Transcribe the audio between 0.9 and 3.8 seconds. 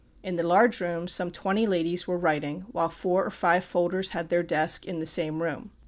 some twenty ladies were writing, while four or five